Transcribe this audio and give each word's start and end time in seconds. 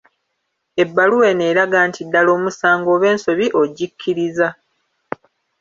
Ebbaluwa 0.83 1.25
eno 1.31 1.43
eraga 1.51 1.79
nti 1.89 2.01
ddala 2.05 2.29
omusango 2.37 2.87
oba 2.95 3.07
ensobi 3.13 3.45
ogikkiriza. 3.61 4.47